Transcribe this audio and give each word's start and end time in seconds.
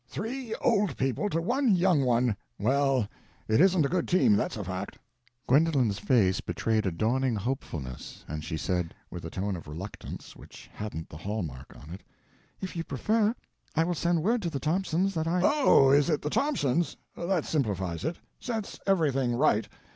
"Three 0.07 0.55
old 0.55 0.97
people 0.97 1.29
to 1.29 1.39
one 1.39 1.75
young 1.75 2.03
one—well, 2.03 3.07
it 3.47 3.61
isn't 3.61 3.85
a 3.85 3.87
good 3.87 4.07
team, 4.07 4.35
that's 4.35 4.57
a 4.57 4.63
fact." 4.63 4.97
Gwendolen's 5.45 5.99
face 5.99 6.41
betrayed 6.41 6.87
a 6.87 6.91
dawning 6.91 7.35
hopefulness 7.35 8.25
and 8.27 8.43
she 8.43 8.57
said—with 8.57 9.23
a 9.25 9.29
tone 9.29 9.55
of 9.55 9.67
reluctance 9.67 10.35
which 10.35 10.71
hadn't 10.73 11.09
the 11.09 11.17
hall 11.17 11.43
mark 11.43 11.75
on 11.79 11.91
it— 11.91 12.01
"If 12.61 12.75
you 12.75 12.83
prefer, 12.83 13.35
I 13.75 13.83
will 13.83 13.93
send 13.93 14.23
word 14.23 14.41
to 14.41 14.49
the 14.49 14.59
Thompsons 14.59 15.13
that 15.13 15.27
I—" 15.27 15.41
"Oh, 15.43 15.91
is 15.91 16.09
it 16.09 16.23
the 16.23 16.31
Thompsons? 16.31 16.97
That 17.15 17.45
simplifies 17.45 18.03
it—sets 18.03 18.79
everything 18.87 19.35
right. 19.35 19.67